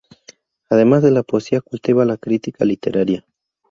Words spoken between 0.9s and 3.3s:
de la poesía cultiva la crítica literaria.